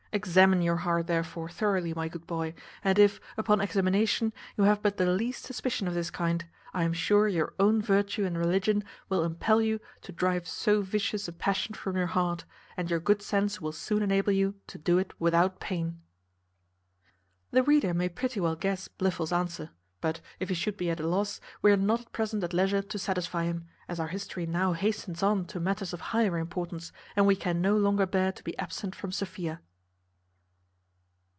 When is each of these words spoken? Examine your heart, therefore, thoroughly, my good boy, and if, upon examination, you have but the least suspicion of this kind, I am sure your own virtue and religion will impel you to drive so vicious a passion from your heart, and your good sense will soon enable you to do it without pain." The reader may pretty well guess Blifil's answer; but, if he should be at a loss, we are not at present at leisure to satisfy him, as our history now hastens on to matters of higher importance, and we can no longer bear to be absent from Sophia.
Examine 0.13 0.61
your 0.61 0.75
heart, 0.75 1.07
therefore, 1.07 1.47
thoroughly, 1.47 1.93
my 1.93 2.09
good 2.09 2.27
boy, 2.27 2.53
and 2.83 2.99
if, 2.99 3.21
upon 3.37 3.61
examination, 3.61 4.33
you 4.57 4.65
have 4.65 4.81
but 4.81 4.97
the 4.97 5.05
least 5.09 5.45
suspicion 5.45 5.87
of 5.87 5.93
this 5.93 6.11
kind, 6.11 6.43
I 6.73 6.83
am 6.83 6.91
sure 6.91 7.29
your 7.29 7.53
own 7.61 7.81
virtue 7.81 8.25
and 8.25 8.37
religion 8.37 8.83
will 9.07 9.23
impel 9.23 9.61
you 9.61 9.79
to 10.01 10.11
drive 10.11 10.49
so 10.49 10.81
vicious 10.81 11.29
a 11.29 11.31
passion 11.31 11.75
from 11.75 11.95
your 11.95 12.07
heart, 12.07 12.43
and 12.75 12.89
your 12.91 12.99
good 12.99 13.21
sense 13.21 13.61
will 13.61 13.71
soon 13.71 14.03
enable 14.03 14.33
you 14.33 14.55
to 14.67 14.77
do 14.77 14.97
it 14.97 15.13
without 15.17 15.61
pain." 15.61 16.01
The 17.51 17.63
reader 17.63 17.93
may 17.93 18.09
pretty 18.09 18.41
well 18.41 18.57
guess 18.57 18.89
Blifil's 18.89 19.31
answer; 19.31 19.69
but, 20.01 20.19
if 20.41 20.49
he 20.49 20.55
should 20.55 20.75
be 20.75 20.89
at 20.89 20.99
a 20.99 21.07
loss, 21.07 21.39
we 21.61 21.71
are 21.71 21.77
not 21.77 22.01
at 22.01 22.11
present 22.11 22.43
at 22.43 22.51
leisure 22.51 22.81
to 22.81 22.99
satisfy 22.99 23.45
him, 23.45 23.65
as 23.87 23.97
our 23.97 24.09
history 24.09 24.45
now 24.45 24.73
hastens 24.73 25.23
on 25.23 25.45
to 25.45 25.61
matters 25.61 25.93
of 25.93 26.01
higher 26.11 26.37
importance, 26.37 26.91
and 27.15 27.25
we 27.25 27.37
can 27.37 27.61
no 27.61 27.77
longer 27.77 28.05
bear 28.05 28.33
to 28.33 28.43
be 28.43 28.59
absent 28.59 28.93
from 28.93 29.13
Sophia. 29.13 29.61